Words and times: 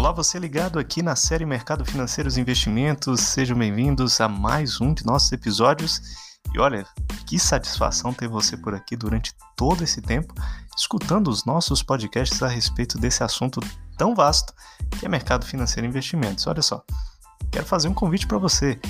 Olá, 0.00 0.12
você 0.12 0.38
ligado 0.38 0.78
aqui 0.78 1.02
na 1.02 1.14
série 1.14 1.44
Mercado 1.44 1.84
Financeiros 1.84 2.38
e 2.38 2.40
Investimentos. 2.40 3.20
Sejam 3.20 3.58
bem-vindos 3.58 4.18
a 4.18 4.26
mais 4.26 4.80
um 4.80 4.94
de 4.94 5.04
nossos 5.04 5.30
episódios. 5.30 6.00
E 6.54 6.58
olha, 6.58 6.86
que 7.26 7.38
satisfação 7.38 8.10
ter 8.10 8.26
você 8.26 8.56
por 8.56 8.74
aqui 8.74 8.96
durante 8.96 9.34
todo 9.54 9.84
esse 9.84 10.00
tempo, 10.00 10.32
escutando 10.74 11.28
os 11.28 11.44
nossos 11.44 11.82
podcasts 11.82 12.42
a 12.42 12.48
respeito 12.48 12.96
desse 12.96 13.22
assunto 13.22 13.60
tão 13.98 14.14
vasto 14.14 14.54
que 14.98 15.04
é 15.04 15.08
mercado 15.08 15.44
financeiro 15.44 15.86
e 15.86 15.90
investimentos. 15.90 16.46
Olha 16.46 16.62
só, 16.62 16.82
quero 17.52 17.66
fazer 17.66 17.88
um 17.88 17.94
convite 17.94 18.26
para 18.26 18.38
você 18.38 18.80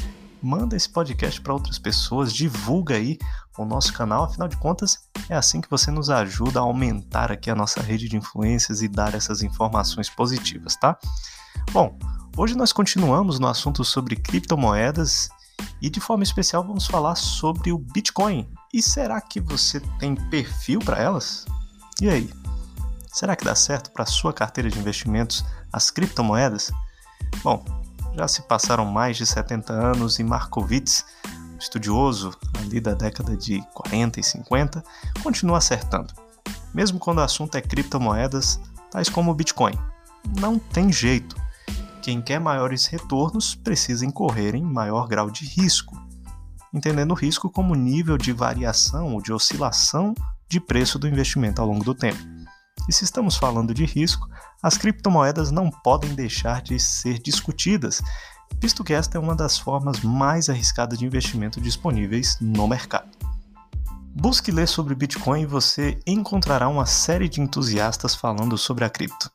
manda 0.42 0.76
esse 0.76 0.88
podcast 0.88 1.40
para 1.40 1.52
outras 1.52 1.78
pessoas, 1.78 2.32
divulga 2.32 2.94
aí 2.94 3.18
o 3.58 3.64
nosso 3.64 3.92
canal, 3.92 4.24
afinal 4.24 4.48
de 4.48 4.56
contas, 4.56 4.98
é 5.28 5.36
assim 5.36 5.60
que 5.60 5.70
você 5.70 5.90
nos 5.90 6.08
ajuda 6.08 6.60
a 6.60 6.62
aumentar 6.62 7.30
aqui 7.30 7.50
a 7.50 7.54
nossa 7.54 7.80
rede 7.82 8.08
de 8.08 8.16
influências 8.16 8.80
e 8.80 8.88
dar 8.88 9.14
essas 9.14 9.42
informações 9.42 10.08
positivas, 10.08 10.76
tá? 10.76 10.96
Bom, 11.72 11.98
hoje 12.36 12.56
nós 12.56 12.72
continuamos 12.72 13.38
no 13.38 13.46
assunto 13.46 13.84
sobre 13.84 14.16
criptomoedas 14.16 15.28
e 15.80 15.90
de 15.90 16.00
forma 16.00 16.22
especial 16.22 16.64
vamos 16.64 16.86
falar 16.86 17.14
sobre 17.16 17.72
o 17.72 17.78
Bitcoin. 17.78 18.48
E 18.72 18.82
será 18.82 19.20
que 19.20 19.40
você 19.40 19.80
tem 19.98 20.14
perfil 20.14 20.78
para 20.80 20.98
elas? 20.98 21.44
E 22.00 22.08
aí? 22.08 22.30
Será 23.12 23.36
que 23.36 23.44
dá 23.44 23.54
certo 23.54 23.90
para 23.90 24.06
sua 24.06 24.32
carteira 24.32 24.70
de 24.70 24.78
investimentos 24.78 25.44
as 25.72 25.90
criptomoedas? 25.90 26.70
Bom, 27.42 27.64
já 28.14 28.28
se 28.28 28.42
passaram 28.42 28.84
mais 28.84 29.16
de 29.16 29.26
70 29.26 29.72
anos 29.72 30.18
e 30.18 30.24
Markowitz, 30.24 31.04
estudioso 31.58 32.32
ali 32.58 32.80
da 32.80 32.94
década 32.94 33.36
de 33.36 33.62
40 33.74 34.20
e 34.20 34.22
50, 34.22 34.82
continua 35.22 35.58
acertando. 35.58 36.14
Mesmo 36.72 36.98
quando 36.98 37.18
o 37.18 37.22
assunto 37.22 37.56
é 37.56 37.60
criptomoedas, 37.60 38.60
tais 38.90 39.08
como 39.08 39.30
o 39.30 39.34
Bitcoin. 39.34 39.78
Não 40.38 40.58
tem 40.58 40.92
jeito. 40.92 41.36
Quem 42.02 42.22
quer 42.22 42.40
maiores 42.40 42.86
retornos 42.86 43.54
precisa 43.54 44.06
incorrer 44.06 44.54
em 44.54 44.62
maior 44.62 45.06
grau 45.06 45.30
de 45.30 45.44
risco, 45.44 46.00
entendendo 46.72 47.10
o 47.10 47.14
risco 47.14 47.50
como 47.50 47.74
nível 47.74 48.16
de 48.16 48.32
variação 48.32 49.14
ou 49.14 49.22
de 49.22 49.32
oscilação 49.32 50.14
de 50.48 50.58
preço 50.60 50.98
do 50.98 51.06
investimento 51.06 51.60
ao 51.60 51.68
longo 51.68 51.84
do 51.84 51.94
tempo. 51.94 52.18
E 52.88 52.92
se 52.92 53.04
estamos 53.04 53.36
falando 53.36 53.74
de 53.74 53.84
risco, 53.84 54.28
as 54.62 54.76
criptomoedas 54.76 55.50
não 55.50 55.70
podem 55.70 56.14
deixar 56.14 56.62
de 56.62 56.78
ser 56.78 57.18
discutidas, 57.18 58.02
visto 58.60 58.84
que 58.84 58.92
esta 58.92 59.16
é 59.16 59.20
uma 59.20 59.34
das 59.34 59.58
formas 59.58 60.00
mais 60.00 60.48
arriscadas 60.48 60.98
de 60.98 61.06
investimento 61.06 61.60
disponíveis 61.60 62.36
no 62.40 62.66
mercado. 62.66 63.08
Busque 64.14 64.50
ler 64.50 64.66
sobre 64.66 64.94
Bitcoin 64.94 65.42
e 65.42 65.46
você 65.46 65.98
encontrará 66.06 66.68
uma 66.68 66.84
série 66.84 67.28
de 67.28 67.40
entusiastas 67.40 68.14
falando 68.14 68.58
sobre 68.58 68.84
a 68.84 68.90
cripto. 68.90 69.30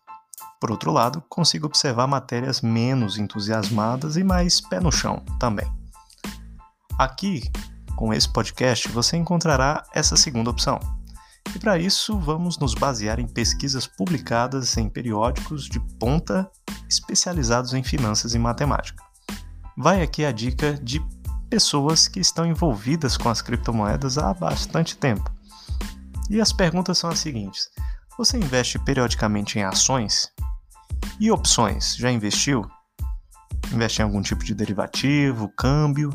Por 0.60 0.70
outro 0.70 0.92
lado, 0.92 1.24
consigo 1.30 1.66
observar 1.66 2.08
matérias 2.08 2.62
menos 2.62 3.18
entusiasmadas 3.18 4.18
e 4.18 4.24
mais 4.24 4.60
pé 4.60 4.80
no 4.80 4.92
chão 4.92 5.24
também. 5.40 5.66
Aqui, 6.98 7.50
com 7.96 8.14
esse 8.14 8.28
podcast, 8.28 8.90
você 8.90 9.16
encontrará 9.16 9.84
essa 9.94 10.16
segunda 10.16 10.50
opção 10.50 10.80
e 11.56 11.60
para 11.60 11.80
isso, 11.80 12.20
vamos 12.20 12.60
nos 12.60 12.74
basear 12.74 13.18
em 13.18 13.26
pesquisas 13.26 13.88
publicadas 13.88 14.76
em 14.76 14.90
periódicos 14.90 15.70
de 15.70 15.80
ponta 15.98 16.52
especializados 16.90 17.74
em 17.74 17.82
finanças 17.82 18.36
e 18.36 18.40
matemática. 18.40 19.02
Vai 19.78 20.02
aqui 20.02 20.26
a 20.26 20.34
dica 20.34 20.74
de 20.74 21.02
pessoas 21.50 22.10
que 22.10 22.20
estão 22.20 22.46
envolvidas 22.46 23.16
com 23.16 23.30
as 23.30 23.42
criptomoedas 23.42 24.18
há 24.18 24.34
bastante 24.34 24.98
tempo. 24.98 25.34
E 26.30 26.42
as 26.42 26.52
perguntas 26.52 26.98
são 26.98 27.10
as 27.10 27.20
seguintes: 27.20 27.70
Você 28.18 28.38
investe 28.38 28.78
periodicamente 28.78 29.58
em 29.58 29.64
ações? 29.64 30.30
E 31.20 31.32
opções? 31.32 31.96
Já 31.96 32.12
investiu? 32.12 32.70
Investe 33.72 34.02
em 34.02 34.04
algum 34.04 34.22
tipo 34.22 34.44
de 34.44 34.54
derivativo, 34.54 35.48
câmbio? 35.56 36.10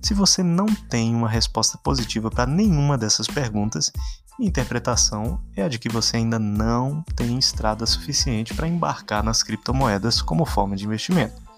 Se 0.00 0.14
você 0.14 0.42
não 0.42 0.66
tem 0.66 1.14
uma 1.14 1.28
resposta 1.28 1.76
positiva 1.78 2.30
para 2.30 2.46
nenhuma 2.46 2.96
dessas 2.96 3.26
perguntas, 3.26 3.92
interpretação 4.40 5.40
é 5.56 5.62
a 5.62 5.68
de 5.68 5.78
que 5.78 5.88
você 5.88 6.16
ainda 6.16 6.38
não 6.38 7.02
tem 7.16 7.38
estrada 7.38 7.84
suficiente 7.84 8.54
para 8.54 8.68
embarcar 8.68 9.22
nas 9.22 9.42
criptomoedas 9.42 10.22
como 10.22 10.44
forma 10.44 10.76
de 10.76 10.84
investimento. 10.84 11.48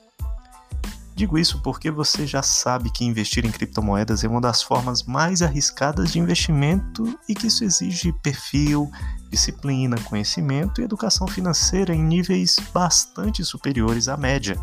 Digo 1.15 1.37
isso 1.37 1.61
porque 1.61 1.91
você 1.91 2.27
já 2.27 2.43
sabe 2.43 2.89
que 2.91 3.05
investir 3.05 3.45
em 3.45 3.51
criptomoedas 3.51 4.25
é 4.25 4.29
uma 4.29 4.41
das 4.41 4.63
formas 4.63 5.03
mais 5.03 5.43
arriscadas 5.43 6.11
de 6.11 6.19
investimento 6.19 7.15
e 7.29 7.35
que 7.35 7.49
isso 7.49 7.63
exige 7.63 8.11
perfil, 8.23 8.91
disciplina, 9.29 10.01
conhecimento 10.01 10.81
e 10.81 10.85
educação 10.85 11.29
financeira 11.29 11.95
em 11.95 12.03
níveis 12.03 12.57
bastante 12.73 13.45
superiores 13.45 14.09
à 14.09 14.17
média. 14.17 14.59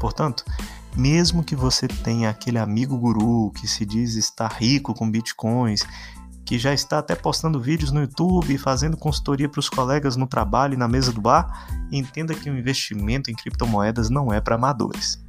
Portanto, 0.00 0.44
mesmo 0.96 1.44
que 1.44 1.54
você 1.56 1.86
tenha 1.86 2.30
aquele 2.30 2.58
amigo 2.58 2.96
guru 2.98 3.50
que 3.52 3.66
se 3.66 3.84
diz 3.86 4.14
estar 4.14 4.52
rico 4.52 4.94
com 4.94 5.10
bitcoins, 5.10 5.82
que 6.44 6.58
já 6.58 6.74
está 6.74 6.98
até 6.98 7.14
postando 7.14 7.60
vídeos 7.60 7.92
no 7.92 8.00
YouTube, 8.00 8.58
fazendo 8.58 8.96
consultoria 8.96 9.48
para 9.48 9.60
os 9.60 9.68
colegas 9.68 10.16
no 10.16 10.26
trabalho 10.26 10.74
e 10.74 10.76
na 10.76 10.88
mesa 10.88 11.12
do 11.12 11.20
bar, 11.20 11.68
entenda 11.92 12.34
que 12.34 12.50
o 12.50 12.58
investimento 12.58 13.30
em 13.30 13.34
criptomoedas 13.34 14.10
não 14.10 14.32
é 14.32 14.40
para 14.40 14.56
amadores. 14.56 15.24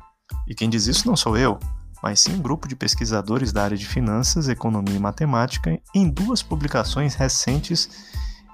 E 0.48 0.56
quem 0.56 0.70
diz 0.70 0.88
isso 0.88 1.08
não 1.08 1.16
sou 1.16 1.38
eu, 1.38 1.60
mas 2.02 2.20
sim 2.20 2.34
um 2.34 2.42
grupo 2.42 2.68
de 2.68 2.76
pesquisadores 2.76 3.52
da 3.52 3.64
área 3.64 3.78
de 3.78 3.86
finanças, 3.86 4.50
economia 4.50 4.96
e 4.96 5.00
matemática 5.00 5.80
em 5.94 6.10
duas 6.10 6.42
publicações 6.42 7.14
recentes 7.14 7.88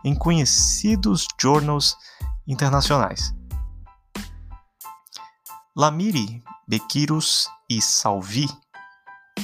em 0.04 0.14
conhecidos 0.14 1.26
journals 1.40 1.96
internacionais. 2.46 3.34
Lamiri 5.78 6.44
Bequiros 6.68 7.48
e 7.70 7.80
Salvi, 7.80 8.50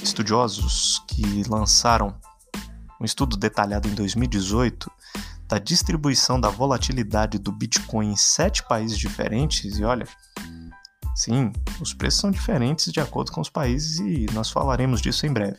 estudiosos 0.01 1.03
que 1.07 1.43
lançaram 1.47 2.15
um 2.99 3.05
estudo 3.05 3.37
detalhado 3.37 3.87
em 3.87 3.93
2018 3.93 4.91
da 5.47 5.59
distribuição 5.59 6.41
da 6.41 6.49
volatilidade 6.49 7.37
do 7.37 7.51
Bitcoin 7.51 8.13
em 8.13 8.15
sete 8.15 8.63
países 8.63 8.97
diferentes, 8.97 9.77
e 9.77 9.83
olha, 9.83 10.07
sim, 11.15 11.53
os 11.79 11.93
preços 11.93 12.21
são 12.21 12.31
diferentes 12.31 12.91
de 12.91 12.99
acordo 12.99 13.31
com 13.31 13.39
os 13.39 13.49
países 13.51 13.99
e 13.99 14.25
nós 14.33 14.49
falaremos 14.49 15.03
disso 15.03 15.27
em 15.27 15.31
breve. 15.31 15.57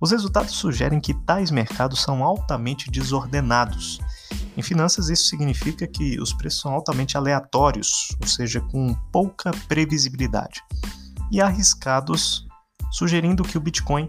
Os 0.00 0.12
resultados 0.12 0.54
sugerem 0.54 0.98
que 0.98 1.12
tais 1.12 1.50
mercados 1.50 2.00
são 2.00 2.24
altamente 2.24 2.90
desordenados. 2.90 4.00
Em 4.56 4.62
finanças, 4.62 5.08
isso 5.08 5.24
significa 5.24 5.86
que 5.86 6.20
os 6.20 6.32
preços 6.32 6.60
são 6.60 6.72
altamente 6.72 7.16
aleatórios, 7.16 8.16
ou 8.20 8.26
seja, 8.26 8.60
com 8.60 8.94
pouca 9.12 9.50
previsibilidade, 9.68 10.62
e 11.30 11.40
arriscados, 11.40 12.46
sugerindo 12.92 13.42
que 13.42 13.58
o 13.58 13.60
Bitcoin, 13.60 14.08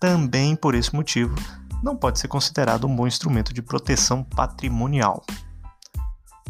também 0.00 0.56
por 0.56 0.74
esse 0.74 0.94
motivo, 0.94 1.34
não 1.82 1.96
pode 1.96 2.18
ser 2.18 2.28
considerado 2.28 2.86
um 2.86 2.96
bom 2.96 3.06
instrumento 3.06 3.52
de 3.52 3.62
proteção 3.62 4.24
patrimonial. 4.24 5.24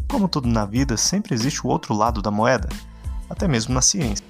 Como 0.09 0.27
tudo 0.27 0.47
na 0.47 0.65
vida, 0.65 0.97
sempre 0.97 1.35
existe 1.35 1.65
o 1.65 1.69
outro 1.69 1.93
lado 1.93 2.21
da 2.21 2.31
moeda, 2.31 2.69
até 3.29 3.47
mesmo 3.47 3.73
na 3.73 3.81
ciência. 3.81 4.25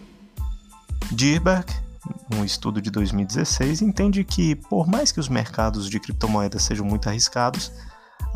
Dirberg 1.11 1.71
um 2.33 2.43
estudo 2.43 2.81
de 2.81 2.89
2016, 2.89 3.81
entende 3.81 4.23
que, 4.23 4.55
por 4.55 4.87
mais 4.87 5.11
que 5.11 5.19
os 5.19 5.29
mercados 5.29 5.89
de 5.89 5.99
criptomoedas 5.99 6.63
sejam 6.63 6.85
muito 6.85 7.07
arriscados, 7.07 7.71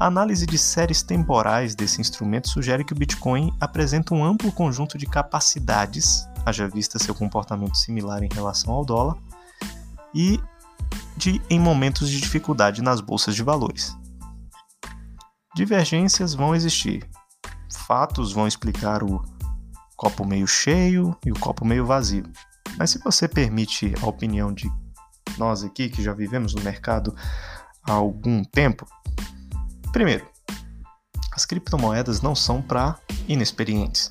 a 0.01 0.07
análise 0.07 0.47
de 0.47 0.57
séries 0.57 1.03
temporais 1.03 1.75
desse 1.75 2.01
instrumento 2.01 2.49
sugere 2.49 2.83
que 2.83 2.91
o 2.91 2.95
Bitcoin 2.95 3.55
apresenta 3.61 4.15
um 4.15 4.25
amplo 4.25 4.51
conjunto 4.51 4.97
de 4.97 5.05
capacidades, 5.05 6.27
haja 6.43 6.67
vista 6.67 6.97
seu 6.97 7.13
comportamento 7.13 7.77
similar 7.77 8.23
em 8.23 8.29
relação 8.33 8.73
ao 8.73 8.83
dólar, 8.83 9.15
e 10.11 10.41
de 11.15 11.39
em 11.51 11.59
momentos 11.59 12.09
de 12.09 12.19
dificuldade 12.19 12.81
nas 12.81 12.99
bolsas 12.99 13.35
de 13.35 13.43
valores. 13.43 13.95
Divergências 15.53 16.33
vão 16.33 16.55
existir. 16.55 17.07
Fatos 17.85 18.33
vão 18.33 18.47
explicar 18.47 19.03
o 19.03 19.23
copo 19.95 20.25
meio 20.25 20.47
cheio 20.47 21.15
e 21.23 21.31
o 21.31 21.39
copo 21.39 21.63
meio 21.63 21.85
vazio. 21.85 22.23
Mas 22.75 22.89
se 22.89 22.97
você 22.97 23.27
permite 23.27 23.93
a 24.01 24.07
opinião 24.07 24.51
de 24.51 24.67
nós 25.37 25.63
aqui, 25.63 25.89
que 25.89 26.01
já 26.01 26.11
vivemos 26.11 26.55
no 26.55 26.61
mercado 26.63 27.15
há 27.83 27.91
algum 27.91 28.43
tempo, 28.43 28.87
primeiro, 29.91 30.25
as 31.31 31.45
criptomoedas 31.45 32.21
não 32.21 32.35
são 32.35 32.61
para 32.61 32.97
inexperientes. 33.27 34.09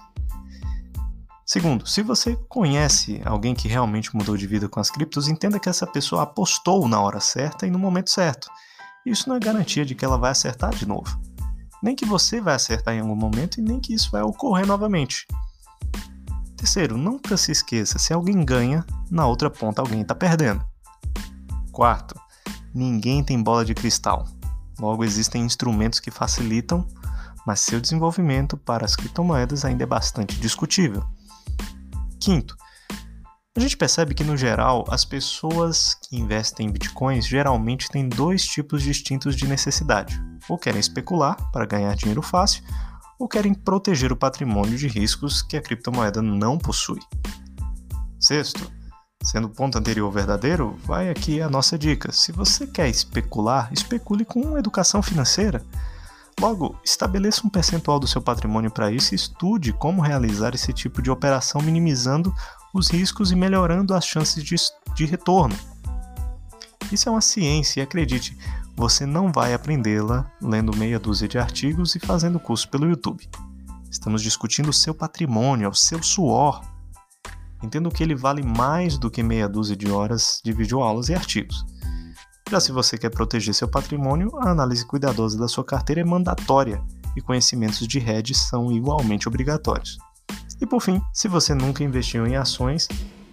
Segundo, 1.44 1.84
se 1.86 2.00
você 2.00 2.36
conhece 2.48 3.20
alguém 3.24 3.54
que 3.54 3.66
realmente 3.66 4.14
mudou 4.14 4.36
de 4.36 4.46
vida 4.46 4.68
com 4.68 4.78
as 4.78 4.88
criptos, 4.88 5.26
entenda 5.26 5.58
que 5.58 5.68
essa 5.68 5.86
pessoa 5.86 6.22
apostou 6.22 6.86
na 6.86 7.00
hora 7.00 7.18
certa 7.18 7.66
e 7.66 7.70
no 7.70 7.78
momento 7.78 8.08
certo. 8.08 8.48
Isso 9.04 9.28
não 9.28 9.34
é 9.34 9.40
garantia 9.40 9.84
de 9.84 9.94
que 9.94 10.04
ela 10.04 10.16
vai 10.16 10.30
acertar 10.30 10.70
de 10.72 10.86
novo. 10.86 11.20
Nem 11.82 11.96
que 11.96 12.04
você 12.04 12.40
vai 12.40 12.54
acertar 12.54 12.94
em 12.94 13.00
algum 13.00 13.16
momento 13.16 13.58
e 13.58 13.62
nem 13.62 13.80
que 13.80 13.92
isso 13.92 14.10
vai 14.12 14.22
ocorrer 14.22 14.66
novamente. 14.66 15.26
Terceiro, 16.56 16.96
nunca 16.96 17.36
se 17.36 17.50
esqueça: 17.50 17.98
se 17.98 18.12
alguém 18.12 18.44
ganha, 18.44 18.84
na 19.10 19.26
outra 19.26 19.50
ponta 19.50 19.82
alguém 19.82 20.02
está 20.02 20.14
perdendo. 20.14 20.64
Quarto, 21.72 22.14
ninguém 22.72 23.24
tem 23.24 23.42
bola 23.42 23.64
de 23.64 23.74
cristal. 23.74 24.24
Logo, 24.80 25.04
existem 25.04 25.42
instrumentos 25.42 26.00
que 26.00 26.10
facilitam, 26.10 26.88
mas 27.46 27.60
seu 27.60 27.80
desenvolvimento 27.80 28.56
para 28.56 28.84
as 28.84 28.96
criptomoedas 28.96 29.64
ainda 29.64 29.82
é 29.82 29.86
bastante 29.86 30.40
discutível. 30.40 31.04
Quinto, 32.18 32.56
a 33.54 33.60
gente 33.60 33.76
percebe 33.76 34.14
que, 34.14 34.24
no 34.24 34.38
geral, 34.38 34.86
as 34.88 35.04
pessoas 35.04 35.94
que 35.94 36.16
investem 36.16 36.66
em 36.66 36.70
bitcoins 36.70 37.26
geralmente 37.26 37.90
têm 37.90 38.08
dois 38.08 38.46
tipos 38.46 38.82
distintos 38.82 39.36
de 39.36 39.46
necessidade: 39.46 40.18
ou 40.48 40.56
querem 40.56 40.80
especular 40.80 41.36
para 41.52 41.66
ganhar 41.66 41.94
dinheiro 41.94 42.22
fácil, 42.22 42.64
ou 43.18 43.28
querem 43.28 43.52
proteger 43.52 44.12
o 44.12 44.16
patrimônio 44.16 44.78
de 44.78 44.88
riscos 44.88 45.42
que 45.42 45.58
a 45.58 45.62
criptomoeda 45.62 46.22
não 46.22 46.56
possui. 46.56 47.00
Sexto, 48.18 48.79
sendo 49.22 49.46
o 49.46 49.50
ponto 49.50 49.78
anterior 49.78 50.10
verdadeiro, 50.10 50.76
vai 50.84 51.10
aqui 51.10 51.42
a 51.42 51.48
nossa 51.48 51.78
dica. 51.78 52.10
Se 52.10 52.32
você 52.32 52.66
quer 52.66 52.88
especular, 52.88 53.70
especule 53.72 54.24
com 54.24 54.56
educação 54.56 55.02
financeira. 55.02 55.64
Logo, 56.40 56.74
estabeleça 56.82 57.46
um 57.46 57.50
percentual 57.50 58.00
do 58.00 58.06
seu 58.06 58.22
patrimônio 58.22 58.70
para 58.70 58.90
isso 58.90 59.12
e 59.12 59.16
estude 59.16 59.72
como 59.74 60.00
realizar 60.00 60.54
esse 60.54 60.72
tipo 60.72 61.02
de 61.02 61.10
operação, 61.10 61.60
minimizando 61.60 62.34
os 62.72 62.88
riscos 62.88 63.30
e 63.30 63.36
melhorando 63.36 63.94
as 63.94 64.06
chances 64.06 64.42
de, 64.42 64.56
de 64.94 65.04
retorno. 65.04 65.54
Isso 66.90 67.08
é 67.08 67.12
uma 67.12 67.20
ciência 67.20 67.80
e 67.80 67.82
acredite, 67.82 68.36
você 68.74 69.04
não 69.04 69.30
vai 69.30 69.52
aprendê-la 69.52 70.30
lendo 70.40 70.74
meia 70.74 70.98
dúzia 70.98 71.28
de 71.28 71.38
artigos 71.38 71.94
e 71.94 72.00
fazendo 72.00 72.40
curso 72.40 72.68
pelo 72.68 72.88
YouTube. 72.88 73.28
Estamos 73.90 74.22
discutindo 74.22 74.70
o 74.70 74.72
seu 74.72 74.94
patrimônio, 74.94 75.68
o 75.68 75.74
seu 75.74 76.02
suor. 76.02 76.64
Entendo 77.62 77.90
que 77.90 78.02
ele 78.02 78.14
vale 78.14 78.42
mais 78.42 78.96
do 78.96 79.10
que 79.10 79.22
meia 79.22 79.48
dúzia 79.48 79.76
de 79.76 79.90
horas 79.90 80.40
de 80.44 80.52
videoaulas 80.52 81.08
e 81.08 81.14
artigos. 81.14 81.64
Já 82.50 82.58
se 82.58 82.72
você 82.72 82.98
quer 82.98 83.10
proteger 83.10 83.54
seu 83.54 83.68
patrimônio, 83.68 84.30
a 84.38 84.50
análise 84.50 84.84
cuidadosa 84.84 85.38
da 85.38 85.46
sua 85.46 85.64
carteira 85.64 86.00
é 86.00 86.04
mandatória 86.04 86.82
e 87.16 87.20
conhecimentos 87.20 87.86
de 87.86 87.98
hedge 87.98 88.34
são 88.34 88.72
igualmente 88.72 89.28
obrigatórios. 89.28 89.98
E 90.60 90.66
por 90.66 90.80
fim, 90.80 91.00
se 91.12 91.28
você 91.28 91.54
nunca 91.54 91.84
investiu 91.84 92.26
em 92.26 92.36
ações, 92.36 92.88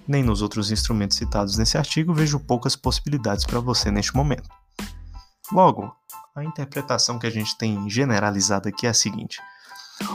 nem 0.08 0.24
nos 0.24 0.42
outros 0.42 0.72
instrumentos 0.72 1.18
citados 1.18 1.58
nesse 1.58 1.78
artigo, 1.78 2.14
vejo 2.14 2.40
poucas 2.40 2.76
possibilidades 2.76 3.46
para 3.46 3.60
você 3.60 3.92
neste 3.92 4.16
momento. 4.16 4.48
Logo, 5.52 5.92
a 6.36 6.44
interpretação 6.44 7.18
que 7.18 7.28
a 7.28 7.32
gente 7.32 7.58
tem 7.58 7.90
generalizada 7.90 8.70
aqui 8.70 8.86
é 8.86 8.90
a 8.90 8.94
seguinte: 8.94 9.40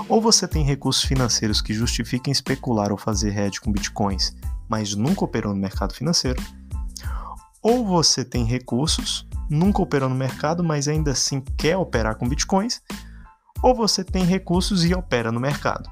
ou 0.09 0.21
você 0.21 0.47
tem 0.47 0.65
recursos 0.65 1.05
financeiros 1.05 1.61
que 1.61 1.75
justifiquem 1.75 2.33
especular 2.33 2.93
ou 2.93 2.99
fazer 2.99 3.37
hedge 3.37 3.61
com 3.61 3.73
bitcoins, 3.73 4.35
mas 4.69 4.95
nunca 4.95 5.25
operou 5.25 5.55
no 5.55 5.61
mercado 5.61 5.95
financeiro, 5.95 6.43
ou 7.63 7.87
você 7.87 8.25
tem 8.25 8.45
recursos, 8.45 9.27
nunca 9.49 9.83
operou 9.83 10.09
no 10.09 10.15
mercado, 10.15 10.65
mas 10.65 10.89
ainda 10.89 11.13
assim 11.13 11.41
quer 11.57 11.77
operar 11.77 12.17
com 12.17 12.29
bitcoins, 12.29 12.81
ou 13.63 13.75
você 13.75 14.03
tem 14.03 14.25
recursos 14.25 14.85
e 14.85 14.95
opera 14.95 15.31
no 15.31 15.39
mercado. 15.39 15.89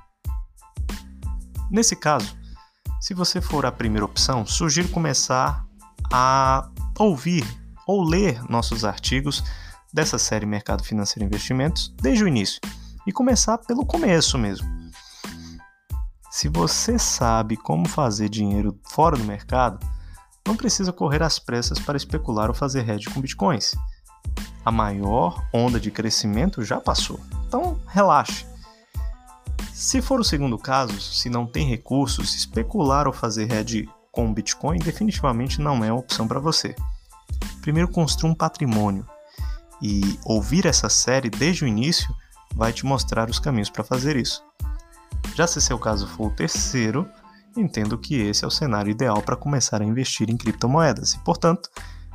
Nesse 1.70 1.94
caso, 1.94 2.36
se 3.00 3.14
você 3.14 3.40
for 3.40 3.64
a 3.64 3.72
primeira 3.72 4.04
opção, 4.04 4.44
sugiro 4.44 4.88
começar 4.88 5.64
a 6.12 6.69
ouvir 6.98 7.46
ou 7.86 8.02
ler 8.02 8.43
nossos 8.48 8.84
artigos 8.84 9.44
dessa 9.93 10.19
série 10.19 10.46
Mercado 10.46 10.82
Financeiro 10.82 11.25
e 11.25 11.26
Investimentos 11.26 11.94
desde 12.00 12.25
o 12.25 12.28
início 12.28 12.60
e 13.06 13.12
começar 13.12 13.58
pelo 13.58 13.85
começo 13.85 14.38
mesmo. 14.38 14.69
Se 16.31 16.49
você 16.49 16.99
sabe 16.99 17.56
como 17.56 17.88
fazer 17.88 18.29
dinheiro 18.29 18.79
fora 18.88 19.17
do 19.17 19.25
mercado, 19.25 19.79
não 20.47 20.56
precisa 20.56 20.93
correr 20.93 21.23
às 21.23 21.38
pressas 21.38 21.79
para 21.79 21.97
especular 21.97 22.49
ou 22.49 22.55
fazer 22.55 22.88
hedge 22.88 23.11
com 23.11 23.20
bitcoins. 23.20 23.75
A 24.64 24.70
maior 24.70 25.44
onda 25.52 25.81
de 25.81 25.91
crescimento 25.91 26.62
já 26.62 26.81
passou, 26.81 27.19
então 27.47 27.81
relaxe. 27.88 28.47
Se 29.73 30.03
for 30.03 30.20
o 30.20 30.25
segundo 30.25 30.58
caso, 30.58 31.00
se 31.00 31.31
não 31.31 31.46
tem 31.46 31.67
recursos, 31.67 32.35
especular 32.35 33.06
ou 33.06 33.12
fazer 33.12 33.50
hedge 33.50 33.88
com 34.12 34.32
Bitcoin 34.32 34.79
definitivamente 34.79 35.61
não 35.61 35.85
é 35.85 35.88
a 35.88 35.94
opção 35.94 36.29
para 36.29 36.41
você 36.41 36.75
primeiro 37.61 37.88
construa 37.88 38.32
um 38.32 38.35
patrimônio. 38.35 39.06
E 39.82 40.19
ouvir 40.25 40.67
essa 40.67 40.88
série 40.88 41.31
desde 41.31 41.64
o 41.64 41.69
início 41.69 42.14
vai 42.55 42.73
te 42.73 42.85
mostrar 42.85 43.29
os 43.29 43.38
caminhos 43.38 43.70
para 43.70 43.85
fazer 43.85 44.17
isso. 44.17 44.43
Já 45.35 45.47
se 45.47 45.61
seu 45.61 45.79
caso 45.79 46.06
for 46.06 46.29
o 46.29 46.35
terceiro, 46.35 47.08
entendo 47.56 47.99
que 47.99 48.14
esse 48.17 48.44
é 48.44 48.49
o 48.49 48.50
cenário 48.50 48.91
ideal 48.91 49.23
para 49.23 49.37
começar 49.37 49.81
a 49.81 49.85
investir 49.85 50.31
em 50.31 50.37
criptomoedas. 50.37 51.14
E, 51.14 51.19
portanto, 51.20 51.70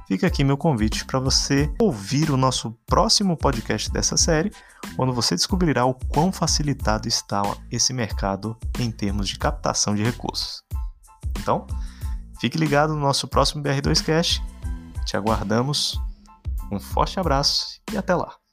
fica 0.08 0.28
aqui 0.28 0.44
meu 0.44 0.58
convite 0.58 1.06
para 1.06 1.20
você 1.20 1.72
ouvir 1.80 2.32
o 2.32 2.38
nosso 2.38 2.72
próximo 2.86 3.38
podcast 3.38 3.92
dessa 3.92 4.18
série, 4.18 4.52
quando 4.96 5.14
você 5.14 5.36
descobrirá 5.36 5.86
o 5.86 5.94
quão 5.94 6.32
facilitado 6.32 7.08
está 7.08 7.42
esse 7.72 7.94
mercado 7.94 8.58
em 8.80 8.92
termos 8.92 9.28
de 9.28 9.38
captação 9.38 9.96
de 9.96 10.04
recursos. 10.04 10.64
Então, 11.40 11.66
fique 12.40 12.58
ligado 12.58 12.94
no 12.94 13.00
nosso 13.00 13.28
próximo 13.28 13.64
BR2Cast 13.64 14.42
te 15.06 15.16
aguardamos. 15.16 16.02
Um 16.72 16.80
forte 16.80 17.20
abraço 17.20 17.80
e 17.94 17.98
até 17.98 18.16
lá! 18.16 18.45